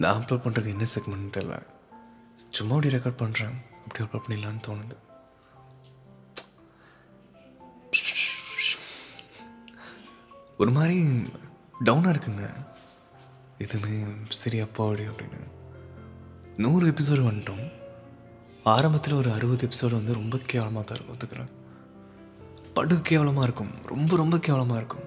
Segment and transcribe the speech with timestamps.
[0.00, 1.66] நான் அப்லோட் பண்ணுறது என்ன செக்மெண்ட் தெரில
[2.50, 3.56] சும்மா அப்படி ரெக்கார்ட் பண்ணுறேன்
[3.86, 4.96] அப்படி அப்லோட் பண்ணிடலான்னு தோணுது.
[10.58, 10.96] ஒரு மாதிரி
[11.84, 12.46] டவுனாக இருக்குங்க.
[13.58, 13.96] எதுவுமே
[14.28, 15.40] சரியா போடி அப்படின்னு.
[16.56, 17.72] நூறு எபிசோடு வந்துட்டோம்.
[18.64, 21.52] ஆரம்பத்தில் ஒரு அறுபது எபிசோடு வந்து ரொம்ப கேவலமாக தான் இருக்கும் ஒத்துக்கிறேன்.
[22.74, 23.74] படு கேவலமாக இருக்கும்.
[23.86, 25.06] ரொம்ப ரொம்ப கேவலமாக இருக்கும்.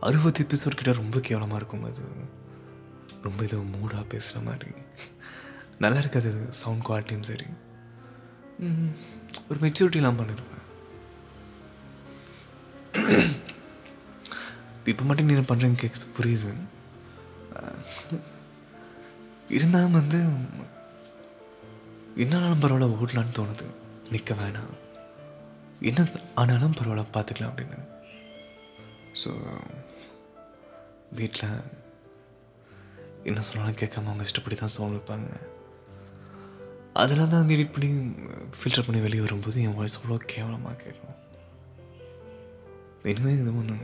[0.00, 2.02] அறுபது எபிசோட் கிட்ட ரொம்ப கேவலமாக இருக்கும் அது.
[3.26, 4.72] ரொம்ப ஏதோ மூடாக பேசுகிற மாதிரி.
[5.82, 6.30] நல்லா இருக்காது
[6.60, 7.48] சவுண்ட் குவாலிட்டியும் சரி.
[9.50, 10.60] ஒரு மெச்சூரிட்டிலாம் பண்ணியிருப்பேன்
[14.90, 16.52] இப்போ மட்டும் நீ என்ன பண்ணுறேன்னு கேட்குறது புரியுது.
[19.56, 20.20] இருந்தாலும் வந்து
[22.22, 23.66] என்னாலும் பரவாயில்ல ஓடலான்னு தோணுது.
[24.14, 24.72] நிற்க வேணாம்.
[25.90, 26.00] என்ன
[26.40, 27.78] ஆனாலும் பரவாயில்ல பார்த்துக்கலாம் அப்படின்னு.
[29.22, 29.30] ஸோ
[31.18, 31.48] வீட்டில்
[33.30, 35.32] என்ன சொன்னாலும் கேட்காம அவங்க இஷ்டப்படி தான் சவுண்ட் வைப்பாங்க.
[37.02, 37.90] அதெல்லாம் தான் வந்து எடிட் பண்ணி
[38.58, 41.18] ஃபில்டர் பண்ணி வெளியே வரும்போது என் வாய்ஸ் அவ்வளோ கேவலமாக கேட்கும்
[43.12, 43.76] இனிமேல் இது ஒன்று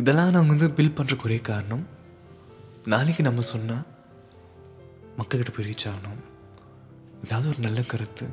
[0.00, 1.84] இதெல்லாம் நாங்கள் வந்து பில் பண்ணுறக்கு ஒரே காரணம்
[2.92, 3.86] நாளைக்கு நம்ம சொன்னால்
[5.18, 6.20] மக்கள்கிட்ட போய் ரீச் ஆகணும்.
[7.24, 8.26] ஏதாவது ஒரு நல்ல கருத்து.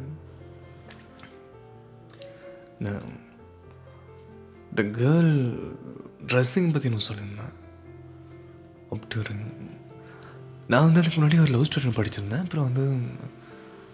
[4.72, 5.34] இந்த கேர்ள்
[6.32, 7.56] ட்ரெஸ்ஸிங் பற்றி நான் சொல்லியிருந்தேன்.
[8.92, 9.36] அப்படி ஒரு
[10.68, 12.44] நான் வந்து அதுக்கு முன்னாடி ஒரு லவ் ஸ்டோரி படிச்சிருந்தேன்.
[12.44, 12.86] அப்புறம் வந்து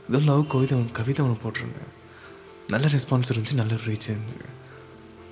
[0.10, 1.94] ஏதோ லவ் கவிதை கவிதை ஒன்று போட்டிருந்தேன்.
[2.68, 4.46] நல்ல ரெஸ்பான்ஸ் இருந்துச்சு நல்ல ரீச் இருந்துச்சு.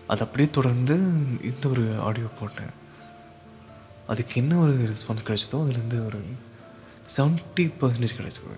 [0.07, 0.95] அது அப்படியே தொடர்ந்து
[1.41, 2.73] இந்த ஒரு ஆடியோ போட்டேன்.
[4.07, 6.19] அதுக்கு என்ன ஒரு ரெஸ்பான்ஸ் கிடைச்சதோ அதுலேருந்து ஒரு
[7.17, 8.57] செவன்ட்டி பர்சன்டேஜ் கிடைச்சது.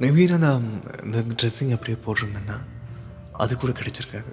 [0.00, 0.64] மேபி நான்
[1.02, 2.58] அந்த இந்த ட்ரெஸ்ஸிங் அப்படியே போட்டிருந்தேன்னா
[3.32, 4.32] அது கூட கிடைச்சிருக்காது.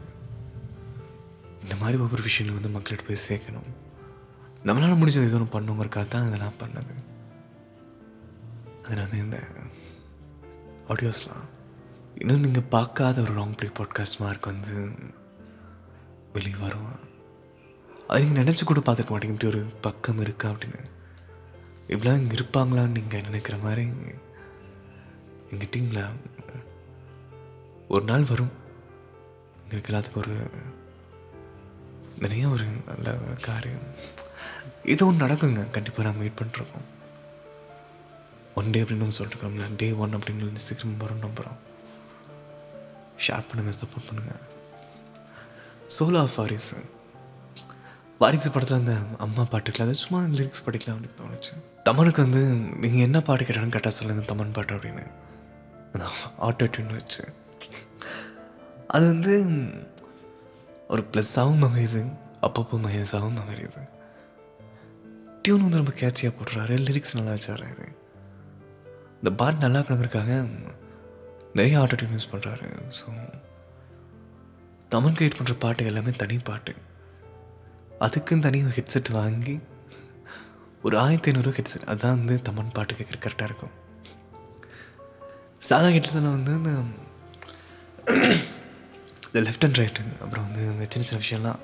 [1.61, 3.80] இந்த மாதிரி ஒவ்வொரு விஷயங்களும் வந்து மக்கள்கிட்ட போய் சேர்க்கணும்.
[4.65, 6.93] நம்மளால் முடிஞ்சது எதுவும் ஒன்று பண்ணுங்கிறக்காக தான் இதெல்லாம் பண்ணது.
[8.83, 9.39] அதனால் இந்த
[10.87, 11.45] ஆடியோஸ்லாம்
[12.15, 14.75] இன்னும் நீங்கள் பார்க்காத ஒரு ராங் ப்ளே பாட்காஸ்ட் மார்க் வந்து
[16.33, 16.91] வெளியே வரும்.
[18.07, 19.35] அது நீங்கள் நினச்சி கூட பார்த்துருக்க மாட்டேங்க.
[19.35, 20.81] இப்படி ஒரு பக்கம் இருக்கா அப்படின்னு.
[21.87, 23.85] இப்படிலாம் இங்கே இருப்பாங்களான்னு நீங்கள் நினைக்கிற மாதிரி
[25.49, 26.03] எங்கள் டீமில்
[27.87, 28.53] ஒரு நாள் வரும்.
[29.63, 30.37] எங்களுக்கு எல்லாத்துக்கும் ஒரு
[32.19, 33.85] நிறைய ஒரு நல்ல காரியம்.
[34.85, 35.69] ஏதோ ஒன்று நடக்குங்க.
[35.69, 36.87] கண்டிப்பாக நாங்கள் வெயிட் பண்ணிருக்கோம்.
[38.55, 41.59] ஒன் டே அப்படின்னு சொல்லிட்டுருக்கோம்ல டே ஒன் அப்படின்னு சீக்கிரம் வரும் நம்புகிறோம்
[43.27, 44.41] ஷேர் பண்ணுங்கள் சப்போர்ட் பண்ணுங்கள்
[45.95, 46.77] சோலோ ஆஃப் வாரிசு
[48.19, 53.21] வாரிசு படத்தில் அந்த அம்மா பாட்டுக்கல அது சும்மா லிரிக்ஸ் படிக்கலாம் அப்படின்னு தோணுச்சு தமனுக்கு வந்து நீங்கள் என்ன
[53.21, 55.05] பாட்டு கேட்டாலும் கேட்டால் சொல்லுங்கள் தமன் பாட்டு அப்படின்னு.
[56.47, 57.23] ஆட்டோ டியூன் வச்சு
[58.87, 59.33] அது வந்து
[60.93, 62.01] ஒரு ப்ளஸ்ஸாகவும் அமையுது
[62.45, 63.81] அப்பப்போ மைனஸாகவும் அமையுது
[65.43, 66.73] டியூன் வந்து ரொம்ப கேட்சியாக போடுறாரு.
[66.87, 67.67] லிரிக்ஸ் நல்லா வச்சாரு
[69.19, 70.31] இந்த பாட் நல்லா கிடக்கிறதுக்காக
[71.57, 72.67] நிறைய ஆட்டோ டியூன் யூஸ் பண்ணுறாரு
[72.99, 73.07] ஸோ
[74.93, 76.73] தமிழ் கிரியேட் பண்ணுற பாட்டு எல்லாமே தனி பாட்டு.
[78.05, 79.55] அதுக்குன்னு தனி ஒரு ஹெட்செட் வாங்கி
[80.85, 83.75] ஒரு ஆயிரத்தி ஐநூறு ஹெட்செட் அதான் வந்து தமிழ் பாட்டு கேட்குற கரெக்டாக இருக்கும்.
[85.67, 86.71] சாதா ஹெட்செட்டில் வந்து இந்த
[89.33, 91.59] இந்த லெஃப்ட் அண்ட் ரைட்டு அப்புறம் வந்து இந்த சின்ன சின்ன விஷயம்லாம்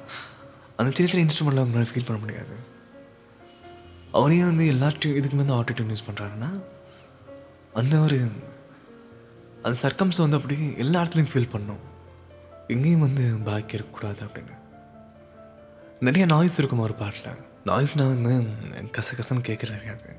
[0.75, 2.55] அந்த சின்ன சின்ன இன்ஸ்ட்ருமெண்ட்லாம் அவங்களால ஃபீல் பண்ண முடியாது.
[4.11, 6.63] அவரே வந்து எல்லா இதுக்குமே வந்து ஆட்டோ யூஸ் பண்ணுறாருன்னா
[7.73, 8.19] அந்த ஒரு
[9.63, 11.83] அந்த சர்க்கம்ஸ் வந்து அப்படி எல்லா இடத்துலையும் ஃபீல் பண்ணும்.
[12.67, 14.55] எங்கேயும் வந்து பாக்கி இருக்கக்கூடாது அப்படின்னு.
[15.99, 17.37] நிறைய நாய்ஸ் இருக்கும் ஒரு பாட்டில்.
[17.65, 18.33] நாய்ஸ்னால் வந்து
[18.97, 20.15] கச கசன்னு கேட்குறது கிடையாது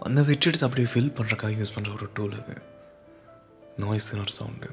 [0.00, 2.56] அந்த விட்டுட்டு அப்படியே ஃபீல் பண்ணுறக்காக யூஸ் பண்ணுற ஒரு டூல் அது.
[3.84, 4.68] நாய்ஸ்னு ஒரு சவுண்டு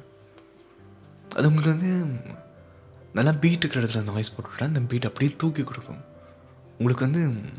[1.29, 1.91] அது உங்களுக்கு வந்து
[3.13, 6.01] நல்லா பீட் இருக்கிற இடத்துல நாய்ஸ் போட்டுவிட்டா அந்த பீட் அப்படியே தூக்கி கொடுக்கும்.
[6.77, 7.49] உங்களுக்கு வந்து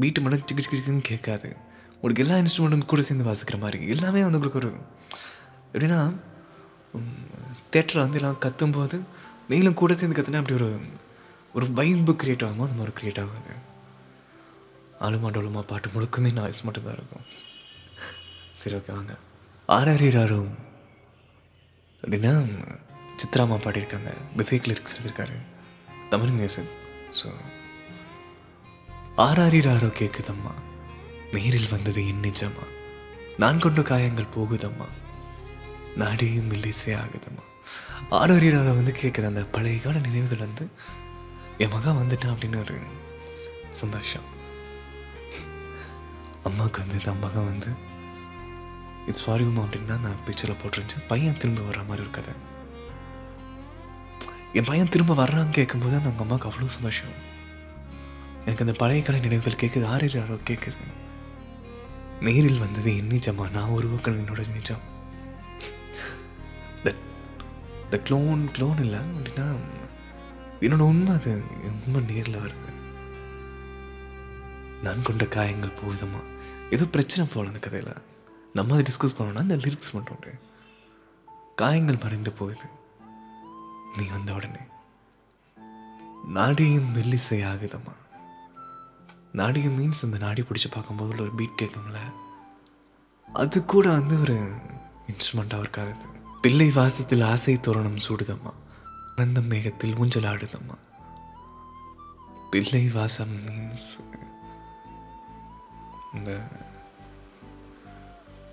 [0.00, 1.56] பீட்டு மட்டும் சிக்கு சிக்கு சிக்குன்னு கேட்காது.
[1.94, 4.70] உங்களுக்கு எல்லா இன்ஸ்ட்ருமெண்ட்டும் கூட சேர்ந்து வாசிக்கிற மாதிரி எல்லாமே வந்து உங்களுக்கு ஒரு
[5.72, 6.16] எப்படின்னா
[7.72, 9.00] தேட்டரில் வந்து எல்லாம் கத்தும்போது
[9.48, 10.78] நீங்களும் கூட சேர்ந்து கற்றுனா அப்படி ஒரு
[11.54, 12.64] ஒரு வைப்பு க்ரியேட் ஆகுமோ.
[12.66, 13.52] அது மாதிரி க்ரியேட் ஆகாது.
[15.00, 17.24] ஆளுமாண்டோளுமா டோலுமா பாட்டு முழுக்கமே நாய்ஸ் மட்டும்தான் இருக்கும்.
[18.54, 19.14] சரி ஓகே வாங்க.
[19.68, 20.52] ஆராரிராரும்.
[22.02, 22.32] அப்படின்னா
[23.22, 24.10] சித்ராமா பாடியிருக்காங்க.
[24.36, 25.36] பிஃபேக் லிரிக்ஸ் எழுதியிருக்காரு.
[26.10, 26.72] தமிழ் மியூசிக்
[27.10, 27.28] ஸோ
[29.16, 30.52] ஆராரிராரோ கேட்குதம்மா
[31.32, 32.64] நேரில் வந்தது என் நிஜமா.
[33.38, 34.86] நான் கொண்டு காயங்கள் போகுதம்மா.
[35.96, 37.44] நாடியும் மெல்லிசே ஆகுதம்மா.
[38.10, 40.70] ஆராரிராரோ வந்து கேட்குது அந்த பழைய கால நினைவுகள் வந்து
[41.58, 42.78] என் மகன் வந்துட்டான் அப்படின்னு ஒரு
[43.70, 44.28] சந்தோஷம்.
[46.44, 47.72] அம்மாவுக்கு வந்து இந்த மகன் வந்து
[49.06, 52.34] இட்ஸ் ஃபார் அப்படின்னா நான் பிக்சரில் போட்டிருந்துச்சு பையன் திரும்ப வர்ற மாதிரி ஒரு கதை.
[54.52, 57.14] என் பையன் திரும்ப வர்றான்னு கேட்கும்போது அந்த அவங்க அம்மாவுக்கு அவ்வளோ சந்தோஷம்.
[58.44, 60.06] எனக்கு அந்த பழைய கலை நினைவுகள் கேட்குது ஆறு
[60.50, 60.88] கேட்குது
[62.20, 64.82] நேரில் வந்தது என் நிஜமா நான் உருவாக்கணும் என்னோட நிஜம்.
[67.84, 69.46] இந்த க்ளோன் க்ளோன் இல்லை அப்படின்னா
[70.66, 71.32] என்னோட உண்மை அது
[71.66, 72.70] என் உண்மை நேரில் வருது.
[74.82, 76.20] நான் கொண்ட காயங்கள் போகுதமா
[76.70, 78.02] ஏதோ பிரச்சனை போகல அந்த கதையில்.
[78.52, 80.38] நம்ம அதை டிஸ்கஸ் பண்ணோம்னா அந்த லிரிக்ஸ் மட்டும்
[81.56, 82.66] காயங்கள் மறைந்து போகுது.
[83.96, 84.62] நீ வந்த உடனே.
[86.34, 87.92] நாடியும் மெல்லிசை ஆகுதம்மா
[89.32, 91.98] நாடியம் மீன்ஸ் இந்த நாடி பிடிச்சி பார்க்கும்போது ஒரு பீட் கேட்கும்ல.
[93.32, 94.34] அது கூட வந்து ஒரு
[95.06, 96.06] இன்ஸ்ட்ருமெண்ட்டாக ஒர்க் ஆகுது.
[96.42, 98.52] பிள்ளை வாசத்தில் ஆசை தோரணம் சூடுதம்மா.
[99.16, 100.76] அந்த மேகத்தில் ஊஞ்சல் ஆடுதம்மா.
[102.50, 103.88] பிள்ளை வாசம் மீன்ஸ்
[106.14, 106.48] இந்த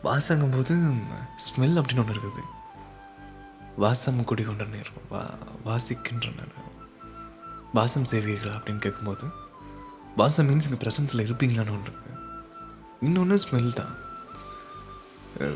[0.03, 0.75] வாசங்கும் போது
[1.45, 2.43] ஸ்மெல் அப்படின்னு ஒன்று இருக்குது.
[3.83, 4.65] வாசம் குடி கொண்ட
[5.11, 5.21] வா
[5.67, 6.67] வாசிக்கின்ற நேரம்
[7.77, 9.25] வாசம் செய்வீர்களா அப்படின்னு கேட்கும்போது
[10.19, 11.93] வாசம் மீன்ஸ் இங்கே ப்ரெசன்ஸில் இருப்பீங்களான்னு ஒன்று
[13.07, 13.93] இன்னொன்று ஸ்மெல் தான்.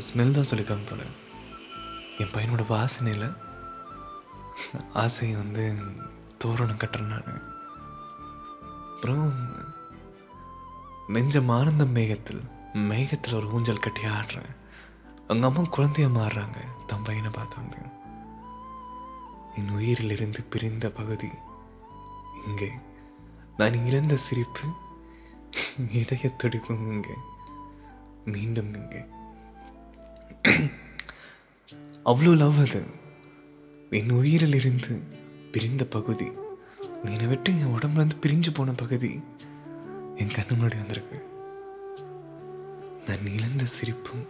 [0.08, 1.04] ஸ்மெல் தான் சொல்லிக்காங்க போல.
[2.22, 3.25] என் பையனோட வாசனையில்
[5.04, 5.64] ஆசையை வந்து
[6.44, 7.42] தோரணம் கட்டுறேன் நான்.
[8.94, 9.34] அப்புறம்
[11.16, 12.44] நெஞ்சம் ஆனந்த மேகத்தில்
[12.92, 14.52] மேகத்தில் ஒரு ஊஞ்சல் கட்டி ஆடுறேன்.
[15.28, 16.60] அவங்க அம்மா குழந்தைய மாறுறாங்க
[16.92, 17.81] தன் பையனை பார்த்து வந்து.
[19.58, 21.30] என் உயிரிலிருந்து பிரிந்த பகுதி.
[22.48, 22.70] இங்கே
[23.58, 24.66] நான் இழந்த சிரிப்பு
[25.92, 27.16] இதய துடிப்பும் இங்கே
[28.26, 29.02] மீண்டும் இங்கே.
[32.06, 32.82] அவ்வளோ லவ் அது.
[33.90, 34.94] என் உயிரில் இருந்து
[35.52, 36.28] பிரிந்த பகுதி.
[37.04, 39.12] என்னை விட்டு என் உடம்புல இருந்து பிரிஞ்சு போன பகுதி
[40.16, 41.20] என் கண்ணு முன்னாடி வந்திருக்கு.
[43.08, 44.26] நான் இழந்த சிரிப்பும்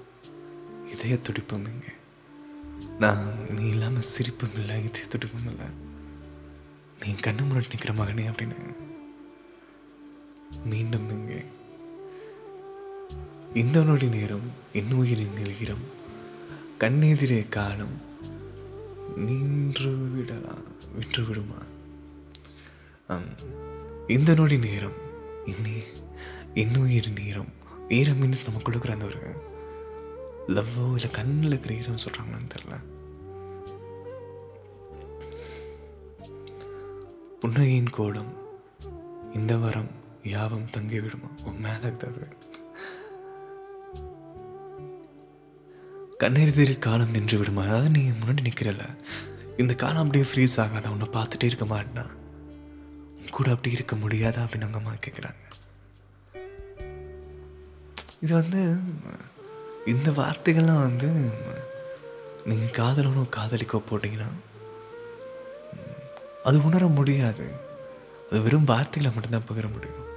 [0.93, 1.93] இதய துடிப்பும் இங்கே.
[2.99, 5.65] நான் நீ இல்லாமல் சிரிப்பும் இல்லை இதய துடிப்பும் இல்லை
[7.01, 8.57] நீ கண்ணு முன்னாடி நிற்கிற மகனே அப்படின்னு.
[10.65, 11.45] மீண்டும் இங்கே.
[13.53, 15.83] இந்த நொடி நேரம் இன்னுயிரின் நிலகிரம்
[16.79, 17.95] கண்ணெதிரே காலம்
[19.15, 20.63] நின்று விடலாம்
[20.95, 21.59] விட்டு விடுமா?
[23.07, 23.29] ஆம்.
[24.07, 24.97] இந்த நொடி நேரம்
[25.43, 25.75] இன்னி
[26.53, 27.51] இன்னுயிர் நேரம்
[27.89, 29.21] ஈரம் மீன்ஸ் நம்ம கொடுக்குற அந்த ஒரு
[30.47, 32.75] லவ்வோ இல்லை கண்ணில் இருக்கிற ஈரம் சொல்கிறாங்களான்னு தெரில
[37.41, 38.31] புன்னகையின் கோலம்
[39.33, 39.91] இந்த வரம்
[40.23, 41.29] யாவம் தங்கி விடுமா?
[41.43, 42.27] உன் மேலே இருக்குது
[46.23, 47.63] கண்ணெறிதில் காலம் நின்று விடுமா?
[47.63, 48.83] அதாவது நீ முன்னாடி நிற்கிறல
[49.57, 50.89] இந்த காலம் அப்படியே ஃப்ரீஸ் ஆகாத?
[50.89, 52.05] உன்னை பார்த்துட்டே இருக்க மாட்டேனா?
[53.17, 54.43] உன் கூட அப்படி இருக்க முடியாதா?
[54.45, 55.41] அப்படின்னு அவங்க அம்மா கேட்குறாங்க
[58.21, 58.61] இது வந்து
[59.91, 61.09] இந்த வார்த்தைகள்லாம் வந்து
[62.49, 64.29] நீங்கள் காதலனோ காதலிக்கோ போட்டிங்கன்னா
[66.47, 67.45] அது உணர முடியாது.
[68.27, 70.07] அது வெறும் வார்த்தைகளை மட்டும்தான் பகிர முடியும்.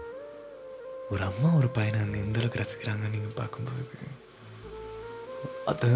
[1.13, 3.83] ஒரு அம்மா ஒரு பையனை வந்து எந்த அளவுக்கு ரசிக்கிறாங்க நீங்கள் பார்க்கும்போது
[5.73, 5.89] அது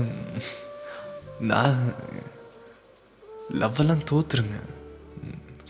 [1.50, 1.80] நான்
[3.60, 4.58] லவ்வெல்லாம் தோத்துருங்க.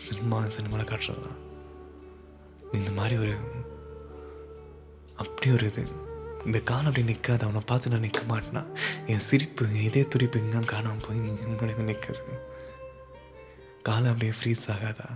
[0.05, 1.39] சினிமா சினிமாவில் காட்டுறதெல்லாம்
[2.79, 3.35] இந்த மாதிரி ஒரு
[5.23, 5.83] அப்படி ஒரு இது.
[6.45, 8.63] இந்த காலம் அப்படி நிற்காது அவனை பார்த்து நான் நிற்க மாட்டேனா?
[9.05, 12.33] என் சிரிப்பு என் இதே துடிப்பு எங்கே காணாமல் போய் நீ முன்னாடி நிற்கிறது
[13.81, 15.07] காலம் அப்படியே ஃப்ரீஸ் ஆகாதா?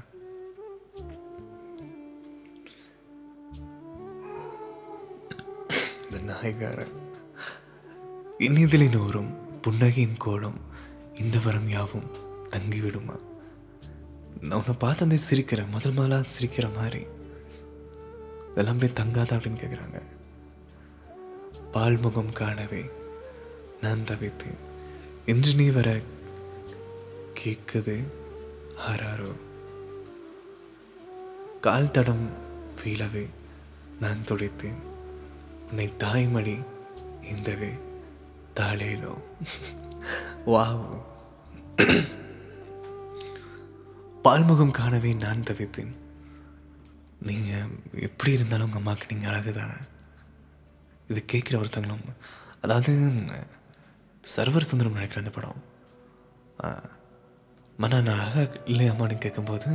[6.05, 6.95] இந்த நாய்காரன்.
[8.39, 10.59] இனிதிலினோரும் புன்னகையின் கோலம்
[11.13, 12.11] இந்த வரம் யாவும்
[12.49, 13.17] தங்கிவிடுமா?
[14.41, 17.05] நான் உன்னை பார்த்து வந்து சிரிக்கிறேன் முதல் முதலாக சிரிக்கிற மாதிரி.
[18.51, 20.14] இதெல்லாம் அப்படியே தங்காதா அப்படின்னு கேட்குறாங்க
[21.75, 22.81] பால்முகம் காணவே
[23.81, 24.59] நான் தவித்தேன்.
[25.25, 26.01] இன்று நீ வர
[27.39, 27.95] கேட்குது
[28.89, 29.31] ஆராரோ
[31.65, 32.23] கால் தடம்
[32.81, 33.25] வீழவே
[33.99, 34.79] நான் துடைத்தேன்.
[35.69, 36.55] உன்னை தாய்மடி
[37.33, 37.71] இந்தவே
[38.59, 39.13] தாளேலோ?
[40.45, 40.85] வாவ்.
[44.23, 45.93] பால்முகம் காணவே நான் தவித்தேன்.
[47.19, 47.75] நீங்கள்
[48.07, 49.77] எப்படி இருந்தாலும் உங்கள் அம்மாவுக்கு நீங்கள் அழகு தானே
[51.07, 52.05] இது கேட்குற ஒருத்தங்களும்
[52.61, 52.91] அதாவது
[54.35, 55.61] சர்வர் சுந்தரம் நினைக்கிற அந்த படம்
[57.77, 59.69] மன்னா நான் அழகாக இல்லை அம்மான்னு கேட்கும்போது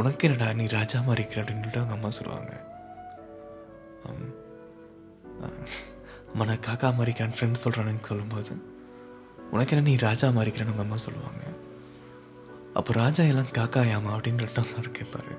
[0.00, 1.40] உனக்கு என்னடா நீ ராஜா மாதிரி இருக்கிற?
[1.42, 2.52] அப்படின்னு சொல்லிட்டு அவங்க அம்மா சொல்லுவாங்க.
[6.40, 8.54] மன காக்கா மாதிரி ஃப்ரெண்ட்ஸ் சொல்கிறானுன்னு சொல்லும்போது
[9.50, 11.44] உனக்கு என்ன நீ ராஜா மாதிரி இருக்கிறேன்னு உங்கள் அம்மா சொல்லுவாங்க.
[12.78, 15.34] அப்போ ராஜா எல்லாம் காக்காயாமா அப்படின்னு சொல்லிட்டு அவர் கேட்பாரு.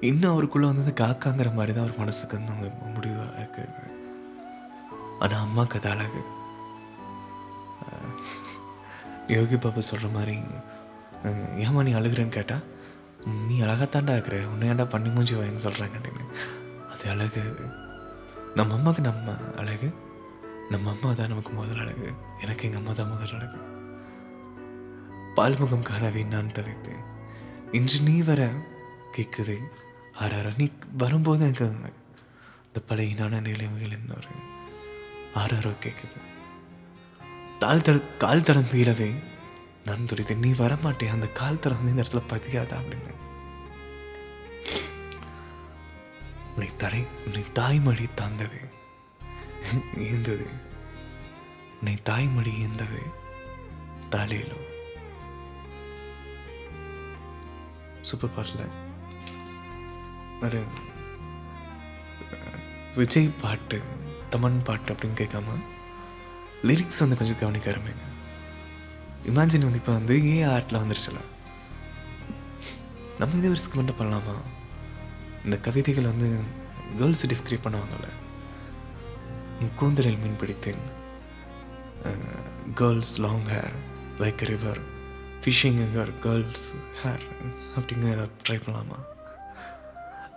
[0.00, 2.52] இன்னும் அவருக்குள்ளே வந்து காக்காங்கிற மாதிரி தான் அவர் மனசுக்கு வந்து
[2.94, 3.96] முடிவாக இருக்குது
[5.18, 6.20] ஆனால் அம்மாவுக்கு அது அழகு.
[9.26, 10.36] யோகி பாபா சொல்கிற மாதிரி
[11.64, 12.64] ஏமா ஏம்மா நீ அழுகிறேன்னு கேட்டால்
[13.48, 16.24] நீ அழகாத்தாண்டா இருக்கிற உன்னை பண்ணி மூஞ்சி வாயின்னு சொல்கிறாங்க அப்படின்னு
[16.92, 17.42] அது அழகு.
[18.54, 19.88] நம்ம அம்மாவுக்கு நம்ம அழகு.
[20.70, 22.08] நம்ம அம்மா தான் நமக்கு முதல் அழகு.
[22.40, 23.58] எனக்கு எங்கள் அம்மா தான் முதல் அழகு.
[25.36, 27.04] பால்முகம் காணவே நான் தவித்தேன்.
[27.72, 28.50] இன்று நீ வர
[29.16, 29.58] கேட்குது
[30.18, 31.66] ஆறாரோ நீ வரும்போது எனக்கு
[32.64, 34.16] இந்த பழையனான நிலைமைகள் என்ன
[35.34, 36.18] ஆறாரோ கேட்குது
[37.58, 39.08] தாழ் தட கால் தடம் வீழவே
[39.84, 43.12] நான் துடித்தேன் நீ வரமாட்டேன் அந்த கால் தடம் வந்து இந்த இடத்துல பதியாதா அப்படின்னு.
[46.52, 48.60] உன்னை தடை உன்னை தாய்மொழி தாந்தது
[50.06, 50.48] ஏந்தது
[51.78, 53.00] உன்னை தாய்மொழி ஏந்தது
[54.08, 54.66] தலையிலும்
[58.00, 58.74] சூப்பர் பாட்டில்
[60.46, 60.60] ஒரு
[62.98, 63.78] விஜய் பாட்டு
[64.32, 65.56] தமன் பாட்டு அப்படின்னு கேட்காம
[66.68, 68.06] லிரிக்ஸ் வந்து கொஞ்சம் கவனிக்க ஆரம்பிங்க.
[69.30, 71.20] இமேஜின் வந்து இப்போ வந்து ஏ ஆர்ட்டில் வந்துருச்சுல
[73.18, 74.36] நம்ம இதை ரிஸ்க் மட்டும் பண்ணலாமா?
[75.44, 76.28] இந்த கவிதைகள் வந்து
[76.98, 78.08] கேர்ள்ஸ் டிஸ்கிரைப் பண்ணுவாங்கள்ல
[79.60, 80.82] உன் கூந்தலில் மீன் பிடித்தேன்.
[82.80, 83.76] Girls long hair
[84.22, 84.80] like river
[85.42, 86.66] fishing hair girls
[87.02, 87.24] hair
[87.76, 88.10] அப்படின்னு
[88.44, 88.98] ட்ரை பண்ணலாமா?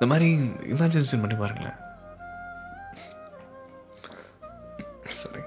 [0.01, 0.27] இந்த மாதிரி
[0.73, 1.79] இமேஜினேஷன் பண்ணி பாருங்களேன்.
[5.19, 5.41] சரி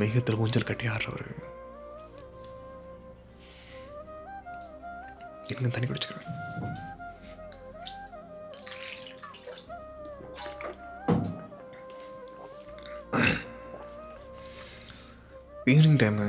[0.00, 1.24] மேகத்தில் ஊஞ்சல் கட்டி ஆடுறவர்.
[5.50, 6.32] இருங்க தண்ணி குடிச்சுக்கிறேன்
[15.72, 16.26] ஈவினிங் டைமு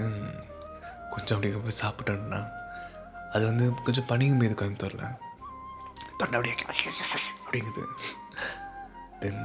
[1.14, 2.42] கொஞ்சம் அப்படி போய் சாப்பிட்டோன்னா
[3.36, 5.10] அது வந்து கொஞ்சம் பனியும் மீது கோயம்புத்தூரில்.
[6.18, 6.56] தொண்டை அப்படியே
[7.46, 7.84] அப்படிங்குது.
[9.20, 9.42] தென்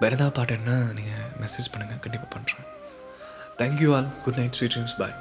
[0.00, 2.64] வேறு ஏதாவது பாட்டுன்னா நீங்கள் மெசேஜ் பண்ணுங்கள் கண்டிப்பாக பண்ணுறேன்
[3.60, 5.14] thank you all good night sweet dreams bye